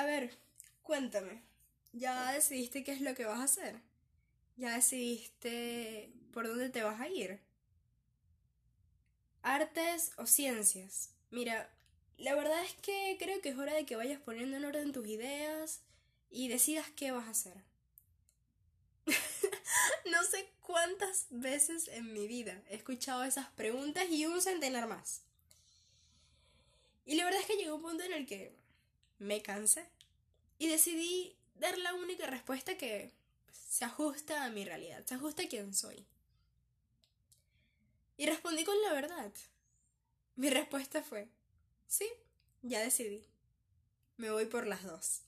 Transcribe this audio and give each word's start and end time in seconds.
A 0.00 0.06
ver, 0.06 0.30
cuéntame. 0.82 1.42
¿Ya 1.92 2.32
decidiste 2.32 2.82
qué 2.82 2.92
es 2.92 3.02
lo 3.02 3.14
que 3.14 3.26
vas 3.26 3.38
a 3.38 3.44
hacer? 3.44 3.82
¿Ya 4.56 4.74
decidiste 4.74 6.10
por 6.32 6.48
dónde 6.48 6.70
te 6.70 6.82
vas 6.82 6.98
a 7.02 7.08
ir? 7.08 7.38
¿Artes 9.42 10.12
o 10.16 10.24
ciencias? 10.24 11.10
Mira, 11.30 11.70
la 12.16 12.34
verdad 12.34 12.64
es 12.64 12.72
que 12.76 13.18
creo 13.18 13.42
que 13.42 13.50
es 13.50 13.58
hora 13.58 13.74
de 13.74 13.84
que 13.84 13.96
vayas 13.96 14.22
poniendo 14.22 14.56
en 14.56 14.64
orden 14.64 14.92
tus 14.92 15.06
ideas 15.06 15.82
y 16.30 16.48
decidas 16.48 16.86
qué 16.96 17.10
vas 17.10 17.26
a 17.26 17.32
hacer. 17.32 17.62
no 20.10 20.24
sé 20.24 20.50
cuántas 20.60 21.26
veces 21.28 21.88
en 21.88 22.10
mi 22.14 22.26
vida 22.26 22.62
he 22.70 22.76
escuchado 22.76 23.22
esas 23.24 23.50
preguntas 23.50 24.06
y 24.08 24.24
un 24.24 24.40
centenar 24.40 24.88
más. 24.88 25.24
Y 27.04 27.16
la 27.16 27.26
verdad 27.26 27.42
es 27.42 27.46
que 27.46 27.56
llegó 27.56 27.74
un 27.74 27.82
punto 27.82 28.02
en 28.02 28.14
el 28.14 28.26
que 28.26 28.59
me 29.20 29.42
cansé 29.42 29.86
y 30.58 30.68
decidí 30.68 31.36
dar 31.54 31.76
la 31.78 31.94
única 31.94 32.26
respuesta 32.26 32.76
que 32.76 33.12
se 33.52 33.84
ajusta 33.84 34.44
a 34.44 34.50
mi 34.50 34.64
realidad, 34.64 35.04
se 35.04 35.14
ajusta 35.14 35.42
a 35.42 35.48
quién 35.48 35.74
soy. 35.74 36.06
Y 38.16 38.26
respondí 38.26 38.64
con 38.64 38.80
la 38.82 38.92
verdad. 38.92 39.30
Mi 40.36 40.50
respuesta 40.50 41.02
fue, 41.02 41.28
sí, 41.86 42.08
ya 42.62 42.80
decidí. 42.80 43.24
Me 44.16 44.30
voy 44.30 44.46
por 44.46 44.66
las 44.66 44.82
dos. 44.84 45.22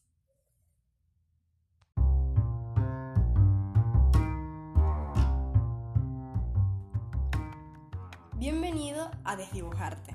Bienvenido 8.36 9.11
a 9.24 9.36
Desdibujarte, 9.36 10.12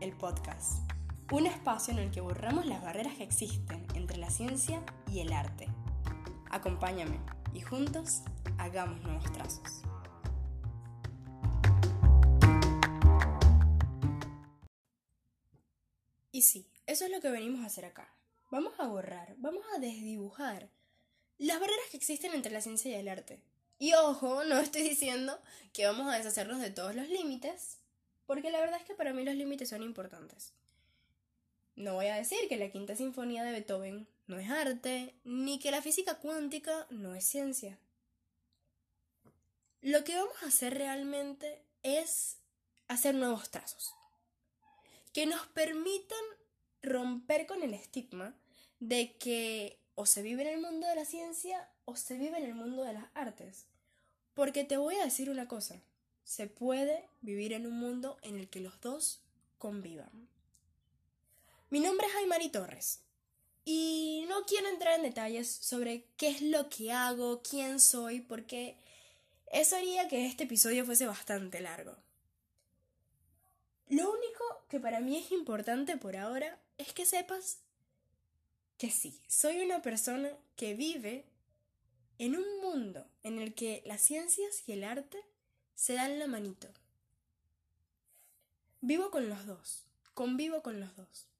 el 0.00 0.16
podcast, 0.16 0.90
un 1.32 1.46
espacio 1.46 1.94
en 1.94 1.98
el 1.98 2.10
que 2.10 2.20
borramos 2.20 2.66
las 2.66 2.82
barreras 2.82 3.14
que 3.16 3.24
existen 3.24 3.86
entre 3.94 4.18
la 4.18 4.28
ciencia 4.28 4.84
y 5.10 5.20
el 5.20 5.32
arte. 5.32 5.66
Acompáñame 6.50 7.18
y 7.54 7.62
juntos 7.62 8.20
hagamos 8.58 9.00
nuevos 9.00 9.32
trazos. 9.32 9.82
Y 16.32 16.42
sí, 16.42 16.68
eso 16.86 17.06
es 17.06 17.10
lo 17.10 17.22
que 17.22 17.30
venimos 17.30 17.62
a 17.62 17.66
hacer 17.66 17.86
acá. 17.86 18.14
Vamos 18.50 18.74
a 18.78 18.86
borrar, 18.86 19.34
vamos 19.38 19.64
a 19.74 19.78
desdibujar 19.78 20.68
las 21.38 21.58
barreras 21.58 21.88
que 21.90 21.96
existen 21.96 22.34
entre 22.34 22.52
la 22.52 22.60
ciencia 22.60 22.90
y 22.90 22.94
el 22.94 23.08
arte. 23.08 23.42
Y 23.78 23.94
ojo, 23.94 24.44
no 24.44 24.58
estoy 24.58 24.82
diciendo 24.82 25.40
que 25.72 25.86
vamos 25.86 26.12
a 26.12 26.18
deshacernos 26.18 26.60
de 26.60 26.70
todos 26.70 26.94
los 26.94 27.08
límites, 27.08 27.78
porque 28.26 28.50
la 28.50 28.60
verdad 28.60 28.78
es 28.78 28.84
que 28.84 28.94
para 28.94 29.14
mí 29.14 29.24
los 29.24 29.34
límites 29.34 29.70
son 29.70 29.82
importantes. 29.82 30.52
No 31.76 31.94
voy 31.94 32.06
a 32.06 32.16
decir 32.16 32.48
que 32.48 32.56
la 32.56 32.70
quinta 32.70 32.96
sinfonía 32.96 33.44
de 33.44 33.52
Beethoven 33.52 34.06
no 34.26 34.38
es 34.38 34.50
arte, 34.50 35.14
ni 35.24 35.58
que 35.58 35.70
la 35.70 35.82
física 35.82 36.16
cuántica 36.16 36.86
no 36.90 37.14
es 37.14 37.24
ciencia. 37.24 37.78
Lo 39.80 40.04
que 40.04 40.16
vamos 40.16 40.42
a 40.42 40.46
hacer 40.46 40.74
realmente 40.74 41.62
es 41.82 42.38
hacer 42.88 43.14
nuevos 43.14 43.50
trazos, 43.50 43.94
que 45.12 45.26
nos 45.26 45.46
permitan 45.48 46.18
romper 46.82 47.46
con 47.46 47.62
el 47.62 47.74
estigma 47.74 48.34
de 48.78 49.16
que 49.16 49.78
o 49.94 50.06
se 50.06 50.22
vive 50.22 50.42
en 50.42 50.48
el 50.48 50.60
mundo 50.60 50.86
de 50.86 50.94
la 50.94 51.04
ciencia 51.04 51.68
o 51.84 51.96
se 51.96 52.16
vive 52.16 52.38
en 52.38 52.44
el 52.44 52.54
mundo 52.54 52.84
de 52.84 52.92
las 52.92 53.06
artes. 53.14 53.66
Porque 54.34 54.64
te 54.64 54.76
voy 54.76 54.96
a 54.96 55.04
decir 55.04 55.30
una 55.30 55.48
cosa, 55.48 55.82
se 56.24 56.46
puede 56.46 57.08
vivir 57.20 57.52
en 57.52 57.66
un 57.66 57.78
mundo 57.78 58.18
en 58.22 58.36
el 58.36 58.48
que 58.48 58.60
los 58.60 58.80
dos 58.80 59.20
convivan. 59.58 60.28
Mi 61.72 61.80
nombre 61.80 62.06
es 62.06 62.14
Aymari 62.16 62.50
Torres 62.50 63.00
y 63.64 64.26
no 64.28 64.44
quiero 64.44 64.68
entrar 64.68 64.94
en 64.96 65.04
detalles 65.04 65.50
sobre 65.50 66.04
qué 66.18 66.28
es 66.28 66.42
lo 66.42 66.68
que 66.68 66.92
hago, 66.92 67.40
quién 67.42 67.80
soy, 67.80 68.20
porque 68.20 68.76
eso 69.50 69.76
haría 69.76 70.06
que 70.06 70.26
este 70.26 70.44
episodio 70.44 70.84
fuese 70.84 71.06
bastante 71.06 71.62
largo. 71.62 71.96
Lo 73.88 74.12
único 74.12 74.66
que 74.68 74.80
para 74.80 75.00
mí 75.00 75.16
es 75.16 75.32
importante 75.32 75.96
por 75.96 76.18
ahora 76.18 76.60
es 76.76 76.92
que 76.92 77.06
sepas 77.06 77.60
que 78.76 78.90
sí, 78.90 79.18
soy 79.26 79.62
una 79.62 79.80
persona 79.80 80.30
que 80.56 80.74
vive 80.74 81.24
en 82.18 82.36
un 82.36 82.60
mundo 82.60 83.06
en 83.22 83.38
el 83.38 83.54
que 83.54 83.82
las 83.86 84.02
ciencias 84.02 84.62
y 84.66 84.72
el 84.72 84.84
arte 84.84 85.24
se 85.74 85.94
dan 85.94 86.18
la 86.18 86.26
manito. 86.26 86.68
Vivo 88.82 89.10
con 89.10 89.30
los 89.30 89.46
dos, 89.46 89.86
convivo 90.12 90.62
con 90.62 90.78
los 90.78 90.94
dos. 90.96 91.31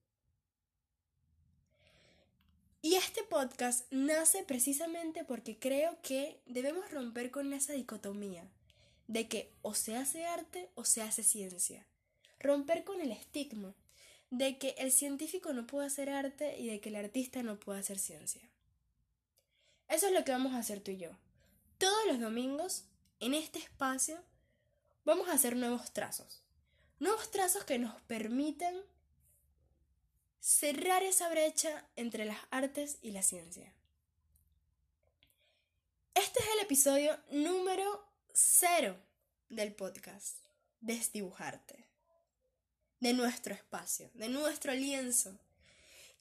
Y 2.85 2.97
este 2.97 3.23
podcast 3.23 3.87
nace 3.93 4.43
precisamente 4.43 5.23
porque 5.25 5.57
creo 5.57 5.97
que 6.03 6.41
debemos 6.47 6.91
romper 6.91 7.31
con 7.31 7.53
esa 7.53 7.75
dicotomía 7.75 8.45
de 9.07 9.29
que 9.29 9.53
o 9.63 9.75
se 9.75 9.97
hace 9.97 10.27
arte 10.27 10.69
o 10.75 10.85
se 10.85 11.01
hace 11.01 11.23
ciencia. 11.23 11.87
Romper 12.41 12.83
con 12.83 13.01
el 13.01 13.13
estigma 13.13 13.73
de 14.31 14.59
que 14.59 14.75
el 14.79 14.91
científico 14.91 15.53
no 15.53 15.65
puede 15.65 15.87
hacer 15.87 16.11
arte 16.11 16.59
y 16.59 16.67
de 16.67 16.81
que 16.81 16.89
el 16.89 16.97
artista 16.97 17.45
no 17.45 17.61
puede 17.61 17.79
hacer 17.79 18.01
ciencia. 18.01 18.43
Eso 19.89 20.09
es 20.09 20.13
lo 20.13 20.25
que 20.25 20.33
vamos 20.33 20.53
a 20.53 20.59
hacer 20.59 20.81
tú 20.81 20.91
y 20.91 20.97
yo. 20.97 21.11
Todos 21.79 22.07
los 22.09 22.19
domingos, 22.19 22.87
en 23.21 23.35
este 23.35 23.61
espacio, 23.61 24.19
vamos 25.05 25.29
a 25.29 25.35
hacer 25.35 25.55
nuevos 25.55 25.93
trazos. 25.93 26.43
Nuevos 26.99 27.31
trazos 27.31 27.63
que 27.63 27.79
nos 27.79 28.01
permitan 28.03 28.75
cerrar 30.43 31.05
esa 31.05 31.29
brecha 31.29 31.87
entre 31.95 32.25
las 32.25 32.39
artes 32.51 32.99
y 33.01 33.13
la 33.13 33.23
ciencia. 33.23 33.73
Este 36.15 36.41
es 36.41 36.47
el 36.57 36.65
episodio 36.65 37.17
número 37.31 38.05
cero 38.35 38.97
del 39.49 39.73
podcast, 39.73 40.39
Desdibujarte, 40.81 41.87
de 42.99 43.13
nuestro 43.13 43.55
espacio, 43.55 44.11
de 44.15 44.29
nuestro 44.29 44.75
lienzo. 44.75 45.39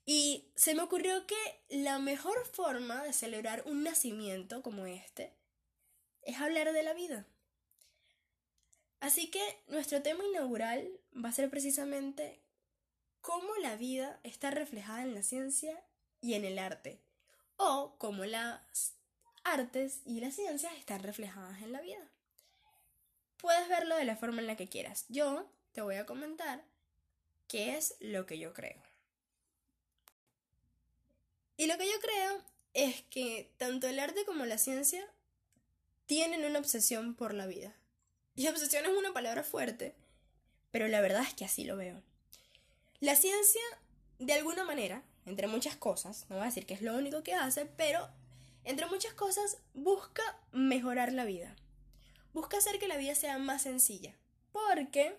Y 0.06 0.52
se 0.56 0.76
me 0.76 0.84
ocurrió 0.84 1.26
que 1.26 1.60
la 1.70 1.98
mejor 1.98 2.46
forma 2.46 3.04
de 3.04 3.14
celebrar 3.14 3.64
un 3.66 3.84
nacimiento 3.84 4.62
como 4.62 4.86
este 4.86 5.34
es 6.22 6.40
hablar 6.40 6.74
de 6.74 6.84
la 6.84 6.94
vida. 6.94 7.26
Así 9.00 9.32
que 9.32 9.42
nuestro 9.68 10.04
tema 10.04 10.24
inaugural 10.26 10.92
va 11.14 11.30
a 11.30 11.34
ser 11.34 11.50
precisamente 11.50 12.40
cómo 13.22 13.56
la 13.58 13.76
vida 13.76 14.20
está 14.24 14.52
reflejada 14.52 15.04
en 15.04 15.16
la 15.16 15.24
ciencia 15.24 15.82
y 16.22 16.34
en 16.34 16.46
el 16.46 16.60
arte, 16.60 17.00
o 17.58 17.96
cómo 17.98 18.26
las 18.26 18.94
artes 19.44 20.02
y 20.06 20.20
las 20.20 20.36
ciencias 20.36 20.74
están 20.78 21.04
reflejadas 21.04 21.62
en 21.62 21.72
la 21.72 21.82
vida. 21.82 22.08
Puedes 23.38 23.68
verlo 23.70 23.96
de 23.96 24.06
la 24.06 24.16
forma 24.16 24.42
en 24.42 24.48
la 24.48 24.56
que 24.56 24.70
quieras. 24.70 25.06
Yo 25.10 25.48
te 25.72 25.82
voy 25.82 25.96
a 25.96 26.06
comentar 26.06 26.64
qué 27.48 27.78
es 27.78 27.96
lo 28.00 28.26
que 28.26 28.38
yo 28.38 28.54
creo. 28.54 28.82
Y 31.58 31.68
lo 31.68 31.78
que 31.78 31.86
yo 31.86 32.00
creo 32.00 32.42
es 32.74 33.02
que 33.04 33.52
tanto 33.58 33.88
el 33.88 34.00
arte 34.00 34.26
como 34.26 34.46
la 34.46 34.58
ciencia 34.58 35.08
tienen 36.06 36.46
una 36.46 36.60
obsesión 36.60 37.16
por 37.16 37.34
la 37.34 37.48
vida. 37.48 37.76
Y 38.36 38.48
obsesión 38.48 38.86
es 38.86 38.92
una 38.92 39.14
palabra 39.14 39.44
fuerte, 39.44 39.96
pero 40.72 40.88
la 40.88 41.02
verdad 41.02 41.24
es 41.24 41.34
que 41.34 41.46
así 41.46 41.64
lo 41.64 41.78
veo. 41.78 42.02
La 43.02 43.16
ciencia, 43.16 43.62
de 44.20 44.34
alguna 44.34 44.64
manera, 44.64 45.02
entre 45.26 45.48
muchas 45.48 45.76
cosas, 45.76 46.28
no 46.30 46.36
voy 46.36 46.44
a 46.44 46.50
decir 46.50 46.68
que 46.68 46.76
es 46.76 46.84
lo 46.84 46.96
único 46.96 47.24
que 47.24 47.34
hace, 47.34 47.66
pero 47.66 48.08
entre 48.64 48.86
muchas 48.86 49.16
cosas 49.16 49.58
busca 49.74 50.22
mejorar 50.52 51.12
la 51.12 51.26
vida. 51.26 51.56
Busca 52.32 52.58
hacer 52.58 52.78
que 52.78 52.88
la 52.88 52.98
vida 52.98 53.16
sea 53.16 53.40
más 53.40 53.64
sencilla. 53.64 54.14
Porque, 54.52 55.18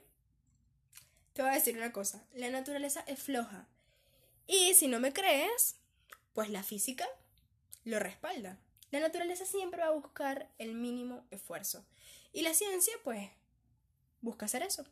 te 1.32 1.42
voy 1.42 1.50
a 1.50 1.54
decir 1.54 1.76
una 1.76 1.90
cosa, 1.90 2.22
la 2.34 2.50
naturaleza 2.50 3.02
es 3.08 3.20
floja. 3.20 3.66
Y 4.46 4.74
si 4.74 4.86
no 4.86 5.00
me 5.00 5.12
crees, 5.12 5.74
pues 6.34 6.50
la 6.50 6.62
física 6.62 7.08
lo 7.84 7.98
respalda. 7.98 8.60
La 8.92 9.00
naturaleza 9.00 9.44
siempre 9.44 9.80
va 9.80 9.88
a 9.88 9.98
buscar 9.98 10.48
el 10.58 10.74
mínimo 10.74 11.24
esfuerzo. 11.32 11.84
Y 12.32 12.42
la 12.42 12.54
ciencia, 12.54 12.94
pues, 13.02 13.28
busca 14.20 14.46
hacer 14.46 14.62
eso. 14.62 14.86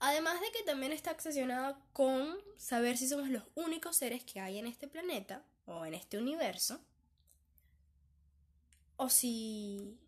Además 0.00 0.40
de 0.40 0.52
que 0.52 0.62
también 0.62 0.92
está 0.92 1.10
obsesionada 1.12 1.80
con 1.92 2.38
saber 2.56 2.96
si 2.96 3.08
somos 3.08 3.28
los 3.28 3.44
únicos 3.54 3.96
seres 3.96 4.22
que 4.24 4.40
hay 4.40 4.58
en 4.58 4.66
este 4.66 4.86
planeta 4.86 5.44
o 5.66 5.84
en 5.86 5.94
este 5.94 6.18
universo. 6.18 6.80
O 8.96 9.08
si 9.08 9.98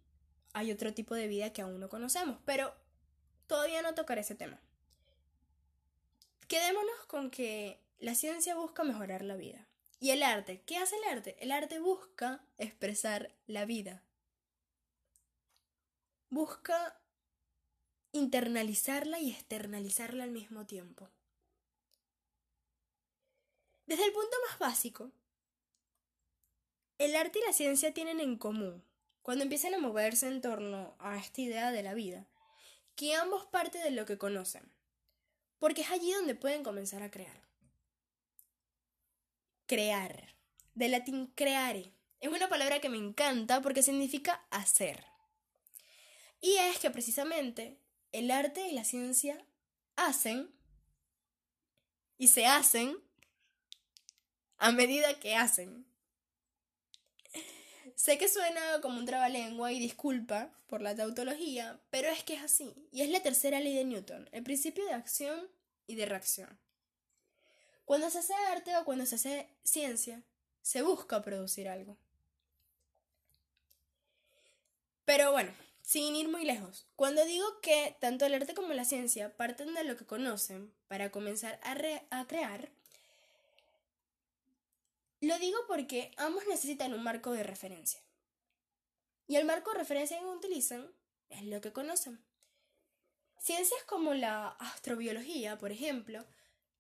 hay 0.53 0.71
otro 0.71 0.95
tipo 0.95 1.15
de 1.15 1.29
vida 1.29 1.53
que 1.53 1.63
aún 1.63 1.81
no 1.81 1.89
conocemos. 1.89 2.39
Pero 2.45 2.75
todavía 3.47 3.83
no 3.83 3.95
tocaré 3.95 4.21
ese 4.21 4.35
tema. 4.37 4.61
Quedémonos 6.47 7.07
con 7.07 7.31
que 7.31 7.81
la 7.99 8.15
ciencia 8.15 8.55
busca 8.55 8.85
mejorar 8.85 9.23
la 9.23 9.37
vida. 9.37 9.67
¿Y 9.99 10.11
el 10.11 10.23
arte? 10.23 10.63
¿Qué 10.63 10.79
hace 10.79 10.97
el 10.97 11.17
arte? 11.17 11.37
El 11.41 11.53
arte 11.53 11.79
busca 11.79 12.43
expresar 12.59 13.35
la 13.47 13.65
vida. 13.67 14.03
Busca 16.31 17.00
internalizarla 18.13 19.21
y 19.21 19.31
externalizarla 19.31 20.25
al 20.25 20.31
mismo 20.31 20.67
tiempo. 20.67 21.09
Desde 23.87 24.05
el 24.05 24.13
punto 24.13 24.37
más 24.49 24.59
básico, 24.59 25.11
el 26.99 27.17
arte 27.17 27.39
y 27.39 27.47
la 27.47 27.53
ciencia 27.53 27.95
tienen 27.95 28.21
en 28.21 28.37
común, 28.37 28.85
cuando 29.23 29.43
empiezan 29.43 29.75
a 29.75 29.79
moverse 29.79 30.29
en 30.29 30.41
torno 30.41 30.95
a 30.99 31.17
esta 31.17 31.41
idea 31.41 31.73
de 31.73 31.83
la 31.83 31.95
vida, 31.95 32.27
que 32.95 33.15
ambos 33.15 33.47
parten 33.47 33.83
de 33.83 33.91
lo 33.91 34.07
que 34.07 34.19
conocen, 34.19 34.71
porque 35.59 35.83
es 35.83 35.91
allí 35.91 36.13
donde 36.13 36.35
pueden 36.35 36.63
comenzar 36.63 37.03
a 37.03 37.11
crear. 37.11 37.43
Crear, 39.67 40.35
del 40.75 40.91
latín 40.91 41.27
creare, 41.35 41.95
es 42.21 42.29
una 42.29 42.49
palabra 42.49 42.81
que 42.81 42.91
me 42.91 42.99
encanta 42.99 43.63
porque 43.63 43.83
significa 43.83 44.45
hacer. 44.51 45.05
Y 46.43 46.57
es 46.57 46.79
que 46.79 46.91
precisamente 46.91 47.80
el 48.13 48.31
arte 48.31 48.69
y 48.69 48.73
la 48.73 48.85
ciencia 48.85 49.45
hacen 49.97 50.51
y 52.19 52.29
se 52.29 52.47
hacen 52.47 52.99
a 54.59 54.73
medida 54.73 55.19
que 55.21 55.37
hacen. 55.37 55.87
Sé 57.95 58.19
que 58.19 58.29
suena 58.29 58.81
como 58.81 58.99
un 58.99 59.07
trabalengua 59.07 59.73
y 59.73 59.79
disculpa 59.79 60.51
por 60.67 60.81
la 60.81 60.95
tautología, 60.95 61.81
pero 61.91 62.09
es 62.09 62.23
que 62.25 62.35
es 62.35 62.43
así, 62.43 62.75
y 62.93 63.03
es 63.03 63.11
la 63.11 63.23
tercera 63.23 63.61
ley 63.61 63.75
de 63.75 63.85
Newton, 63.85 64.29
el 64.33 64.43
principio 64.43 64.85
de 64.87 64.93
acción 64.93 65.49
y 65.87 65.97
de 65.97 66.07
reacción. 66.07 66.59
Cuando 67.85 68.09
se 68.09 68.21
hace 68.21 68.35
arte 68.53 68.77
o 68.77 68.85
cuando 68.85 69.05
se 69.05 69.17
hace 69.17 69.49
ciencia, 69.65 70.23
se 70.63 70.83
busca 70.83 71.23
producir 71.23 71.69
algo. 71.69 71.97
Pero 75.05 75.33
bueno, 75.33 75.53
sin 75.91 76.15
ir 76.15 76.29
muy 76.29 76.45
lejos, 76.45 76.87
cuando 76.95 77.25
digo 77.25 77.61
que 77.63 77.97
tanto 78.01 78.25
el 78.25 78.35
arte 78.35 78.55
como 78.55 78.73
la 78.75 78.85
ciencia 78.85 79.37
parten 79.37 79.75
de 79.75 79.83
lo 79.83 79.97
que 79.97 80.07
conocen 80.07 80.73
para 80.87 81.11
comenzar 81.11 81.59
a, 81.65 82.27
crear, 82.29 82.71
lo 85.21 85.37
digo 85.41 85.59
porque 85.67 86.13
ambos 86.17 86.47
necesitan 86.47 86.95
un 86.95 87.03
marco 87.03 87.33
de 87.33 87.43
referencia. 87.43 88.01
Y 89.27 89.35
el 89.35 89.45
marco 89.45 89.73
de 89.73 89.79
referencia 89.79 90.21
que 90.21 90.27
utilizan 90.27 90.89
es 91.29 91.43
lo 91.43 91.61
que 91.61 91.73
conocen. 91.73 92.25
Ciencias 93.41 93.83
como 93.89 94.15
la 94.15 94.51
astrobiología, 94.61 95.59
por 95.59 95.73
ejemplo, 95.73 96.25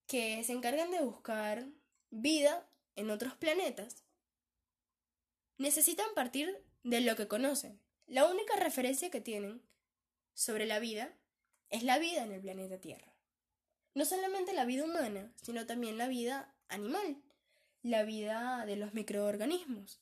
que 0.06 0.44
se 0.44 0.52
encargan 0.52 0.92
de 0.92 1.00
buscar 1.00 1.66
vida 2.10 2.64
en 2.94 3.10
otros 3.10 3.34
planetas, 3.34 4.04
necesitan 5.58 6.06
partir 6.14 6.64
de 6.84 7.00
lo 7.00 7.16
que 7.16 7.26
conocen. 7.26 7.80
La 8.10 8.26
única 8.26 8.56
referencia 8.56 9.10
que 9.10 9.22
tienen 9.22 9.62
sobre 10.34 10.66
la 10.66 10.78
vida 10.78 11.16
es 11.70 11.82
la 11.82 11.98
vida 11.98 12.22
en 12.24 12.32
el 12.32 12.42
planeta 12.42 12.78
Tierra. 12.78 13.14
No 13.94 14.04
solamente 14.04 14.52
la 14.52 14.66
vida 14.66 14.84
humana, 14.84 15.32
sino 15.40 15.64
también 15.64 15.96
la 15.96 16.08
vida 16.08 16.54
animal 16.68 17.22
la 17.82 18.02
vida 18.02 18.64
de 18.66 18.76
los 18.76 18.94
microorganismos. 18.94 20.00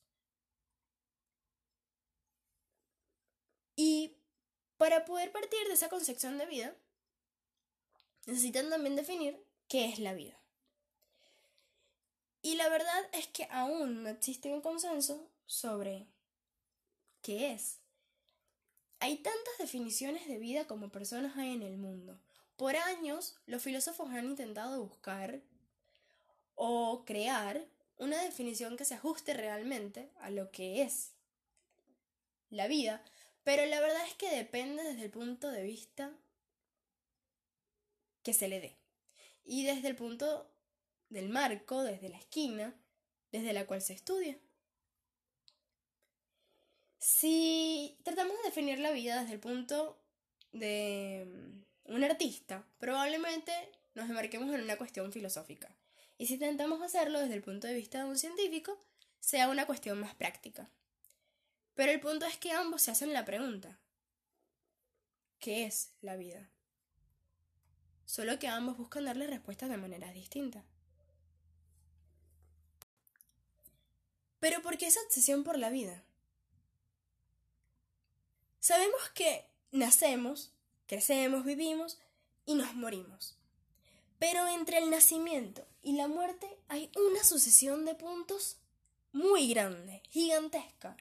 Y 3.77 4.17
para 4.77 5.05
poder 5.05 5.31
partir 5.33 5.67
de 5.69 5.75
esa 5.75 5.89
concepción 5.89 6.39
de 6.39 6.47
vida, 6.47 6.77
necesitan 8.27 8.69
también 8.71 8.97
definir 8.97 9.45
qué 9.69 9.87
es 9.87 9.99
la 9.99 10.15
vida. 10.15 10.37
Y 12.43 12.57
la 12.57 12.69
verdad 12.69 13.09
es 13.13 13.29
que 13.29 13.47
aún 13.51 14.03
no 14.03 14.09
existe 14.09 14.53
un 14.53 14.61
consenso 14.61 15.31
sobre 15.47 16.09
qué 17.23 17.53
es. 17.53 17.81
Hay 19.01 19.17
tantas 19.17 19.59
definiciones 19.59 20.27
de 20.27 20.39
vida 20.39 20.67
como 20.67 20.91
personas 20.91 21.37
hay 21.37 21.53
en 21.53 21.63
el 21.63 21.77
mundo. 21.77 22.19
Por 22.57 22.77
años, 22.77 23.37
los 23.47 23.63
filósofos 23.63 24.11
han 24.11 24.27
intentado 24.27 24.83
buscar 24.83 25.41
o 26.55 27.05
crear 27.05 27.65
una 27.99 28.21
definición 28.23 28.77
que 28.77 28.85
se 28.85 28.95
ajuste 28.95 29.35
realmente 29.35 30.11
a 30.21 30.31
lo 30.31 30.51
que 30.51 30.83
es 30.83 31.13
la 32.51 32.67
vida, 32.67 33.05
pero 33.45 33.65
la 33.67 33.81
verdad 33.81 34.05
es 34.07 34.15
que 34.15 34.35
depende 34.35 34.83
desde 34.83 35.05
el 35.05 35.11
punto 35.11 35.51
de 35.51 35.63
vista 35.63 36.13
que 38.23 38.33
se 38.33 38.49
le 38.49 38.61
dé. 38.61 38.77
Y 39.45 39.65
desde 39.65 39.89
el 39.89 39.97
punto 39.97 40.51
del 41.09 41.29
marco, 41.29 41.83
desde 41.83 42.09
la 42.09 42.19
esquina, 42.19 42.75
desde 43.31 43.53
la 43.53 43.67
cual 43.67 43.81
se 43.81 43.93
estudia. 43.93 44.39
Tratamos 48.09 48.37
de 48.39 48.49
definir 48.49 48.79
la 48.79 48.91
vida 48.91 49.21
desde 49.21 49.35
el 49.35 49.41
punto 49.41 49.99
de 50.53 51.27
un 51.85 52.05
artista, 52.05 52.65
probablemente 52.79 53.53
nos 53.95 54.09
embarquemos 54.09 54.55
en 54.55 54.63
una 54.63 54.77
cuestión 54.77 55.13
filosófica. 55.13 55.75
Y 56.17 56.27
si 56.27 56.35
intentamos 56.35 56.81
hacerlo 56.83 57.21
desde 57.21 57.35
el 57.35 57.43
punto 57.43 57.67
de 57.67 57.75
vista 57.75 57.99
de 57.99 58.05
un 58.07 58.19
científico, 58.19 58.83
sea 59.21 59.49
una 59.49 59.67
cuestión 59.67 60.01
más 60.01 60.15
práctica. 60.15 60.71
Pero 61.75 61.93
el 61.93 62.01
punto 62.01 62.25
es 62.25 62.39
que 62.39 62.51
ambos 62.53 62.83
se 62.83 62.91
hacen 62.91 63.13
la 63.13 63.25
pregunta, 63.25 63.79
¿qué 65.39 65.65
es 65.65 65.93
la 66.01 66.17
vida? 66.17 66.49
Solo 68.07 68.39
que 68.39 68.49
ambos 68.49 68.79
buscan 68.79 69.05
darle 69.05 69.27
respuestas 69.27 69.69
de 69.69 69.77
maneras 69.77 70.15
distintas. 70.15 70.65
Pero 74.41 74.63
¿por 74.63 74.79
qué 74.79 74.87
esa 74.87 75.01
obsesión 75.03 75.45
por 75.45 75.59
la 75.59 75.69
vida? 75.69 76.03
Sabemos 78.69 79.01
que 79.15 79.47
nacemos, 79.73 80.53
crecemos, 80.87 81.43
vivimos 81.47 81.97
y 82.45 82.55
nos 82.55 82.75
morimos. 82.75 83.35
Pero 84.19 84.47
entre 84.47 84.77
el 84.77 84.91
nacimiento 84.91 85.67
y 85.81 85.93
la 85.93 86.07
muerte 86.07 86.55
hay 86.69 86.91
una 86.95 87.25
sucesión 87.25 87.87
de 87.87 87.95
puntos 87.95 88.59
muy 89.11 89.49
grande, 89.49 90.03
gigantesca. 90.11 90.99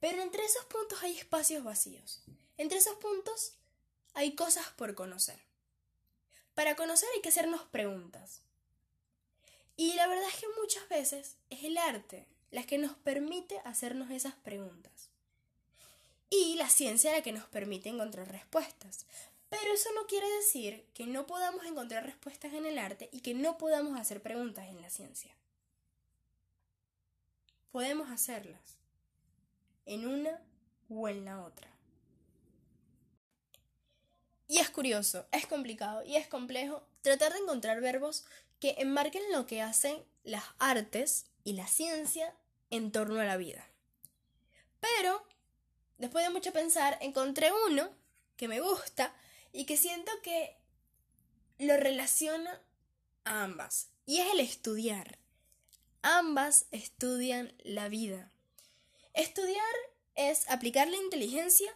Pero 0.00 0.20
entre 0.20 0.44
esos 0.44 0.66
puntos 0.66 1.02
hay 1.02 1.16
espacios 1.16 1.64
vacíos. 1.64 2.20
Entre 2.58 2.76
esos 2.76 2.96
puntos 2.96 3.54
hay 4.12 4.34
cosas 4.34 4.68
por 4.76 4.94
conocer. 4.94 5.40
Para 6.54 6.76
conocer 6.76 7.08
hay 7.14 7.22
que 7.22 7.30
hacernos 7.30 7.62
preguntas. 7.70 8.42
Y 9.78 9.94
la 9.94 10.08
verdad 10.08 10.28
es 10.28 10.40
que 10.40 10.60
muchas 10.60 10.86
veces 10.90 11.36
es 11.48 11.64
el 11.64 11.78
arte 11.78 12.26
la 12.50 12.64
que 12.64 12.76
nos 12.76 12.98
permite 12.98 13.60
hacernos 13.60 14.10
esas 14.10 14.34
preguntas. 14.34 15.08
Y 16.30 16.56
la 16.56 16.68
ciencia 16.68 17.12
la 17.12 17.22
que 17.22 17.32
nos 17.32 17.44
permite 17.46 17.88
encontrar 17.88 18.30
respuestas. 18.30 19.06
Pero 19.48 19.72
eso 19.72 19.88
no 19.94 20.06
quiere 20.06 20.28
decir 20.36 20.84
que 20.92 21.06
no 21.06 21.26
podamos 21.26 21.64
encontrar 21.64 22.04
respuestas 22.04 22.52
en 22.52 22.66
el 22.66 22.78
arte 22.78 23.08
y 23.12 23.20
que 23.20 23.34
no 23.34 23.56
podamos 23.56 23.98
hacer 23.98 24.20
preguntas 24.20 24.66
en 24.66 24.82
la 24.82 24.90
ciencia. 24.90 25.34
Podemos 27.70 28.10
hacerlas 28.10 28.78
en 29.86 30.06
una 30.06 30.42
o 30.90 31.08
en 31.08 31.24
la 31.24 31.42
otra. 31.42 31.68
Y 34.48 34.58
es 34.58 34.70
curioso, 34.70 35.26
es 35.30 35.46
complicado 35.46 36.02
y 36.04 36.16
es 36.16 36.26
complejo 36.26 36.82
tratar 37.02 37.32
de 37.32 37.38
encontrar 37.38 37.80
verbos 37.80 38.24
que 38.60 38.76
enmarquen 38.78 39.22
lo 39.32 39.46
que 39.46 39.62
hacen 39.62 40.02
las 40.24 40.44
artes 40.58 41.26
y 41.44 41.52
la 41.52 41.66
ciencia 41.66 42.34
en 42.70 42.90
torno 42.90 43.20
a 43.20 43.24
la 43.24 43.36
vida. 43.36 43.66
Pero, 44.80 45.22
después 45.98 46.24
de 46.24 46.30
mucho 46.30 46.52
pensar, 46.52 46.96
encontré 47.00 47.50
uno 47.68 47.90
que 48.36 48.48
me 48.48 48.60
gusta 48.60 49.12
y 49.52 49.64
que 49.64 49.76
siento 49.76 50.10
que 50.22 50.56
lo 51.58 51.76
relaciona 51.76 52.60
a 53.24 53.42
ambas. 53.44 53.88
Y 54.06 54.20
es 54.20 54.32
el 54.32 54.40
estudiar. 54.40 55.18
Ambas 56.02 56.66
estudian 56.70 57.52
la 57.64 57.88
vida. 57.88 58.30
Estudiar 59.12 59.74
es 60.14 60.48
aplicar 60.48 60.88
la 60.88 60.96
inteligencia 60.96 61.70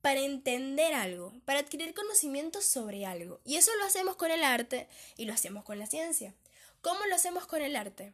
para 0.00 0.20
entender 0.20 0.94
algo, 0.94 1.32
para 1.44 1.60
adquirir 1.60 1.94
conocimiento 1.94 2.62
sobre 2.62 3.06
algo. 3.06 3.40
Y 3.44 3.56
eso 3.56 3.70
lo 3.76 3.84
hacemos 3.84 4.16
con 4.16 4.30
el 4.30 4.42
arte 4.42 4.88
y 5.16 5.26
lo 5.26 5.34
hacemos 5.34 5.64
con 5.64 5.78
la 5.78 5.86
ciencia. 5.86 6.34
¿Cómo 6.80 7.04
lo 7.06 7.14
hacemos 7.14 7.46
con 7.46 7.62
el 7.62 7.76
arte? 7.76 8.12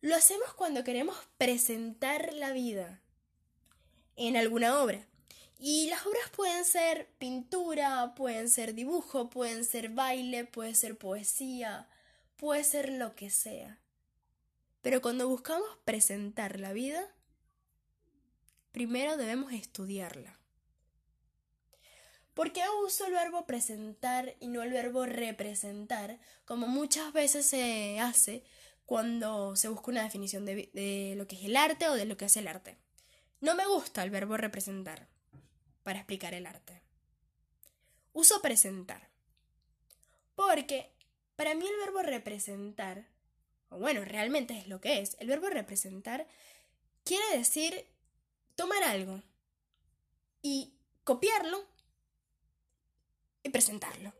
Lo 0.00 0.14
hacemos 0.14 0.54
cuando 0.54 0.84
queremos 0.84 1.16
presentar 1.36 2.32
la 2.34 2.52
vida 2.52 3.00
en 4.16 4.36
alguna 4.36 4.80
obra. 4.82 5.06
Y 5.58 5.88
las 5.90 6.06
obras 6.06 6.30
pueden 6.34 6.64
ser 6.64 7.10
pintura, 7.18 8.14
pueden 8.14 8.48
ser 8.48 8.74
dibujo, 8.74 9.28
pueden 9.28 9.64
ser 9.66 9.90
baile, 9.90 10.46
puede 10.46 10.74
ser 10.74 10.96
poesía, 10.96 11.86
puede 12.36 12.64
ser 12.64 12.90
lo 12.90 13.14
que 13.14 13.28
sea. 13.28 13.78
Pero 14.80 15.02
cuando 15.02 15.28
buscamos 15.28 15.68
presentar 15.84 16.58
la 16.58 16.72
vida, 16.72 17.06
primero 18.72 19.18
debemos 19.18 19.52
estudiarla. 19.52 20.38
¿Por 22.32 22.52
qué 22.54 22.62
uso 22.86 23.06
el 23.06 23.12
verbo 23.12 23.44
presentar 23.44 24.34
y 24.40 24.48
no 24.48 24.62
el 24.62 24.72
verbo 24.72 25.04
representar, 25.04 26.18
como 26.46 26.68
muchas 26.68 27.12
veces 27.12 27.44
se 27.44 28.00
hace 28.00 28.44
cuando 28.86 29.56
se 29.56 29.68
busca 29.68 29.90
una 29.90 30.04
definición 30.04 30.46
de, 30.46 30.70
de 30.72 31.14
lo 31.16 31.26
que 31.26 31.36
es 31.36 31.44
el 31.44 31.56
arte 31.56 31.88
o 31.88 31.94
de 31.94 32.06
lo 32.06 32.16
que 32.16 32.24
es 32.24 32.36
el 32.38 32.48
arte? 32.48 32.78
No 33.40 33.54
me 33.54 33.66
gusta 33.66 34.02
el 34.02 34.10
verbo 34.10 34.36
representar 34.36 35.08
para 35.82 35.98
explicar 35.98 36.34
el 36.34 36.46
arte. 36.46 36.82
Uso 38.12 38.42
presentar. 38.42 39.08
Porque 40.34 40.92
para 41.36 41.54
mí 41.54 41.66
el 41.66 41.76
verbo 41.78 42.02
representar 42.02 43.06
o 43.70 43.78
bueno, 43.78 44.04
realmente 44.04 44.58
es 44.58 44.66
lo 44.66 44.80
que 44.80 45.00
es, 45.00 45.16
el 45.20 45.28
verbo 45.28 45.48
representar 45.48 46.26
quiere 47.04 47.38
decir 47.38 47.86
tomar 48.56 48.82
algo 48.82 49.22
y 50.42 50.74
copiarlo 51.04 51.64
y 53.42 53.48
presentarlo. 53.50 54.12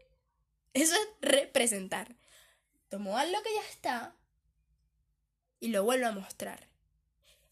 Eso 0.73 0.95
es 0.95 1.09
representar. 1.21 2.15
Tomó 2.89 3.19
algo 3.19 3.43
que 3.43 3.55
ya 3.55 3.69
está 3.69 4.17
y 5.59 5.69
lo 5.69 5.83
vuelve 5.83 6.07
a 6.07 6.13
mostrar. 6.13 6.69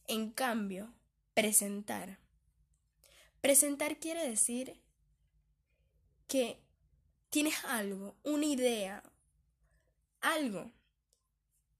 En 0.06 0.30
cambio, 0.30 0.94
presentar. 1.38 2.18
Presentar 3.40 4.00
quiere 4.00 4.28
decir 4.28 4.82
que 6.26 6.60
tienes 7.30 7.64
algo, 7.64 8.16
una 8.24 8.44
idea, 8.44 9.04
algo, 10.20 10.72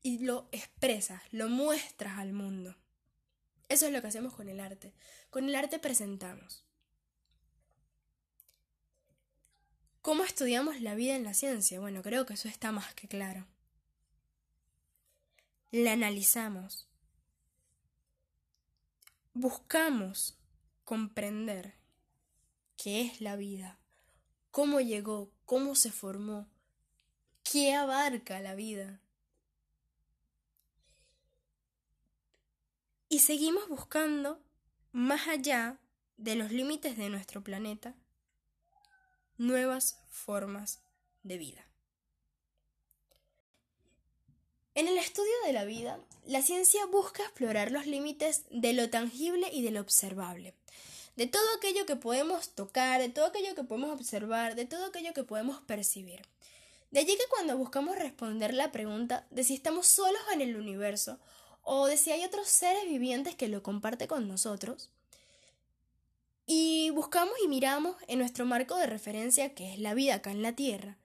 y 0.00 0.20
lo 0.20 0.48
expresas, 0.52 1.20
lo 1.32 1.48
muestras 1.48 2.18
al 2.18 2.32
mundo. 2.32 2.76
Eso 3.68 3.86
es 3.86 3.92
lo 3.92 4.00
que 4.00 4.06
hacemos 4.06 4.32
con 4.32 4.48
el 4.48 4.60
arte. 4.60 4.94
Con 5.28 5.48
el 5.48 5.56
arte 5.56 5.80
presentamos. 5.80 6.64
¿Cómo 10.02 10.22
estudiamos 10.22 10.80
la 10.80 10.94
vida 10.94 11.16
en 11.16 11.24
la 11.24 11.34
ciencia? 11.34 11.80
Bueno, 11.80 12.02
creo 12.02 12.26
que 12.26 12.34
eso 12.34 12.46
está 12.46 12.70
más 12.70 12.94
que 12.94 13.08
claro. 13.08 13.44
La 15.72 15.94
analizamos. 15.94 16.87
Buscamos 19.40 20.36
comprender 20.82 21.76
qué 22.76 23.02
es 23.02 23.20
la 23.20 23.36
vida, 23.36 23.78
cómo 24.50 24.80
llegó, 24.80 25.30
cómo 25.44 25.76
se 25.76 25.92
formó, 25.92 26.48
qué 27.44 27.72
abarca 27.72 28.40
la 28.40 28.56
vida. 28.56 29.00
Y 33.08 33.20
seguimos 33.20 33.68
buscando 33.68 34.42
más 34.90 35.28
allá 35.28 35.78
de 36.16 36.34
los 36.34 36.50
límites 36.50 36.96
de 36.96 37.08
nuestro 37.08 37.44
planeta 37.44 37.94
nuevas 39.36 40.04
formas 40.10 40.82
de 41.22 41.38
vida. 41.38 41.67
En 44.78 44.86
el 44.86 44.96
estudio 44.96 45.32
de 45.44 45.52
la 45.52 45.64
vida, 45.64 45.98
la 46.24 46.40
ciencia 46.40 46.86
busca 46.86 47.24
explorar 47.24 47.72
los 47.72 47.86
límites 47.86 48.44
de 48.52 48.74
lo 48.74 48.88
tangible 48.90 49.50
y 49.52 49.62
de 49.62 49.72
lo 49.72 49.80
observable, 49.80 50.54
de 51.16 51.26
todo 51.26 51.42
aquello 51.56 51.84
que 51.84 51.96
podemos 51.96 52.50
tocar, 52.50 53.00
de 53.00 53.08
todo 53.08 53.26
aquello 53.26 53.56
que 53.56 53.64
podemos 53.64 53.90
observar, 53.90 54.54
de 54.54 54.66
todo 54.66 54.86
aquello 54.86 55.12
que 55.14 55.24
podemos 55.24 55.60
percibir. 55.62 56.22
De 56.92 57.00
allí 57.00 57.16
que 57.16 57.28
cuando 57.28 57.58
buscamos 57.58 57.96
responder 57.96 58.54
la 58.54 58.70
pregunta 58.70 59.26
de 59.30 59.42
si 59.42 59.54
estamos 59.54 59.88
solos 59.88 60.22
en 60.32 60.42
el 60.42 60.54
universo 60.54 61.18
o 61.62 61.88
de 61.88 61.96
si 61.96 62.12
hay 62.12 62.24
otros 62.24 62.46
seres 62.46 62.84
vivientes 62.84 63.34
que 63.34 63.48
lo 63.48 63.64
comparten 63.64 64.06
con 64.06 64.28
nosotros, 64.28 64.90
y 66.46 66.90
buscamos 66.90 67.34
y 67.44 67.48
miramos 67.48 67.96
en 68.06 68.20
nuestro 68.20 68.46
marco 68.46 68.76
de 68.76 68.86
referencia, 68.86 69.56
que 69.56 69.72
es 69.72 69.80
la 69.80 69.94
vida 69.94 70.14
acá 70.14 70.30
en 70.30 70.42
la 70.42 70.52
Tierra, 70.52 70.98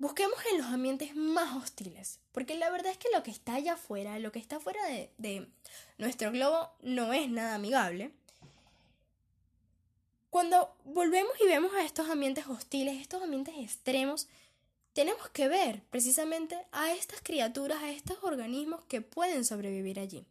busquemos 0.00 0.38
en 0.50 0.58
los 0.58 0.66
ambientes 0.66 1.14
más 1.14 1.54
hostiles, 1.54 2.18
porque 2.32 2.56
la 2.56 2.70
verdad 2.70 2.90
es 2.90 2.98
que 2.98 3.10
lo 3.14 3.22
que 3.22 3.30
está 3.30 3.54
allá 3.54 3.74
afuera, 3.74 4.18
lo 4.18 4.32
que 4.32 4.38
está 4.40 4.58
fuera 4.58 4.84
de, 4.86 5.10
de 5.18 5.46
nuestro 5.98 6.32
globo, 6.32 6.70
no 6.80 7.12
es 7.12 7.30
nada 7.30 7.54
amigable. 7.54 8.10
Cuando 10.30 10.74
volvemos 10.84 11.32
y 11.40 11.46
vemos 11.46 11.72
a 11.74 11.84
estos 11.84 12.08
ambientes 12.08 12.46
hostiles, 12.46 13.00
estos 13.00 13.22
ambientes 13.22 13.54
extremos, 13.58 14.26
tenemos 14.94 15.28
que 15.28 15.48
ver 15.48 15.82
precisamente 15.90 16.56
a 16.72 16.92
estas 16.92 17.20
criaturas, 17.20 17.82
a 17.82 17.90
estos 17.90 18.18
organismos 18.22 18.82
que 18.86 19.02
pueden 19.02 19.44
sobrevivir 19.44 20.00
allí, 20.00 20.24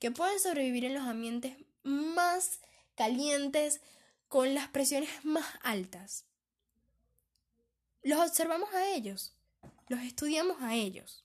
que 0.00 0.10
pueden 0.10 0.40
sobrevivir 0.40 0.84
en 0.84 0.94
los 0.94 1.04
ambientes 1.04 1.56
más 1.84 2.58
calientes, 2.96 3.80
con 4.28 4.54
las 4.54 4.68
presiones 4.68 5.10
más 5.24 5.46
altas. 5.62 6.24
Los 8.02 8.18
observamos 8.18 8.72
a 8.74 8.88
ellos, 8.88 9.32
los 9.88 10.00
estudiamos 10.00 10.60
a 10.60 10.74
ellos. 10.74 11.24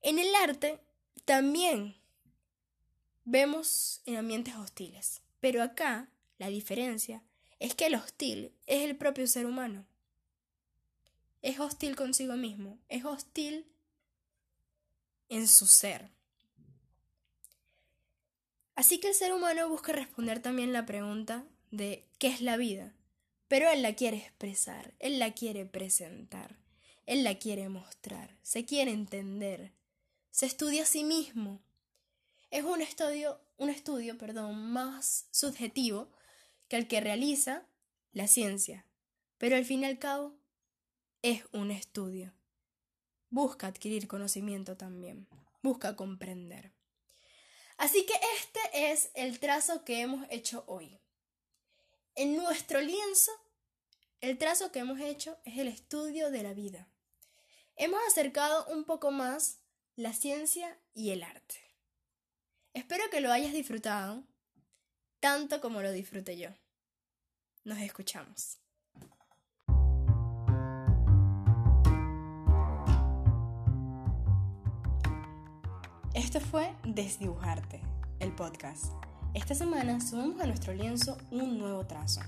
En 0.00 0.18
el 0.18 0.34
arte 0.34 0.80
también 1.24 1.96
vemos 3.24 4.00
en 4.06 4.16
ambientes 4.16 4.54
hostiles, 4.56 5.22
pero 5.40 5.62
acá 5.62 6.08
la 6.38 6.48
diferencia 6.48 7.22
es 7.60 7.74
que 7.74 7.86
el 7.86 7.94
hostil 7.94 8.52
es 8.66 8.82
el 8.82 8.96
propio 8.96 9.26
ser 9.26 9.46
humano. 9.46 9.86
Es 11.42 11.60
hostil 11.60 11.94
consigo 11.94 12.34
mismo, 12.34 12.78
es 12.88 13.04
hostil 13.04 13.66
en 15.28 15.46
su 15.46 15.66
ser. 15.66 16.10
Así 18.74 18.98
que 18.98 19.08
el 19.08 19.14
ser 19.14 19.32
humano 19.32 19.68
busca 19.68 19.92
responder 19.92 20.40
también 20.40 20.72
la 20.72 20.86
pregunta 20.86 21.44
de 21.70 22.04
¿qué 22.18 22.28
es 22.28 22.40
la 22.40 22.56
vida? 22.56 22.94
Pero 23.52 23.68
él 23.68 23.82
la 23.82 23.94
quiere 23.94 24.16
expresar, 24.16 24.94
él 24.98 25.18
la 25.18 25.34
quiere 25.34 25.66
presentar, 25.66 26.56
él 27.04 27.22
la 27.22 27.38
quiere 27.38 27.68
mostrar, 27.68 28.34
se 28.40 28.64
quiere 28.64 28.92
entender, 28.92 29.74
se 30.30 30.46
estudia 30.46 30.84
a 30.84 30.86
sí 30.86 31.04
mismo. 31.04 31.62
Es 32.48 32.64
un 32.64 32.80
estudio, 32.80 33.42
un 33.58 33.68
estudio, 33.68 34.16
perdón, 34.16 34.72
más 34.72 35.28
subjetivo 35.32 36.10
que 36.68 36.76
el 36.76 36.88
que 36.88 37.02
realiza 37.02 37.66
la 38.12 38.26
ciencia, 38.26 38.86
pero 39.36 39.56
al 39.56 39.66
fin 39.66 39.82
y 39.82 39.84
al 39.84 39.98
cabo 39.98 40.34
es 41.20 41.42
un 41.52 41.70
estudio. 41.70 42.32
Busca 43.28 43.66
adquirir 43.66 44.08
conocimiento 44.08 44.78
también, 44.78 45.28
busca 45.62 45.94
comprender. 45.94 46.72
Así 47.76 48.06
que 48.06 48.14
este 48.38 48.92
es 48.92 49.10
el 49.12 49.40
trazo 49.40 49.84
que 49.84 50.00
hemos 50.00 50.26
hecho 50.30 50.64
hoy. 50.66 50.98
En 52.14 52.36
nuestro 52.36 52.80
lienzo, 52.80 53.32
el 54.22 54.38
trazo 54.38 54.70
que 54.70 54.78
hemos 54.78 55.00
hecho 55.00 55.36
es 55.44 55.58
el 55.58 55.66
estudio 55.66 56.30
de 56.30 56.44
la 56.44 56.54
vida. 56.54 56.86
Hemos 57.74 58.00
acercado 58.06 58.66
un 58.72 58.84
poco 58.84 59.10
más 59.10 59.58
la 59.96 60.12
ciencia 60.12 60.78
y 60.94 61.10
el 61.10 61.24
arte. 61.24 61.56
Espero 62.72 63.02
que 63.10 63.20
lo 63.20 63.32
hayas 63.32 63.52
disfrutado 63.52 64.22
tanto 65.18 65.60
como 65.60 65.82
lo 65.82 65.90
disfruté 65.90 66.38
yo. 66.38 66.50
Nos 67.64 67.78
escuchamos. 67.78 68.58
Esto 76.14 76.40
fue 76.40 76.72
Desdibujarte, 76.84 77.80
el 78.20 78.32
podcast. 78.34 78.92
Esta 79.34 79.54
semana 79.54 80.00
subimos 80.00 80.40
a 80.40 80.46
nuestro 80.46 80.74
lienzo 80.74 81.18
un 81.30 81.58
nuevo 81.58 81.84
trazo. 81.86 82.20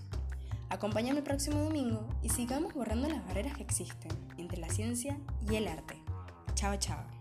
Acompáñame 0.74 1.18
el 1.18 1.24
próximo 1.24 1.60
domingo 1.60 2.04
y 2.20 2.30
sigamos 2.30 2.74
borrando 2.74 3.08
las 3.08 3.24
barreras 3.28 3.56
que 3.56 3.62
existen 3.62 4.10
entre 4.38 4.58
la 4.58 4.68
ciencia 4.68 5.16
y 5.48 5.54
el 5.54 5.68
arte. 5.68 6.02
Chao, 6.56 6.74
chao. 6.78 7.13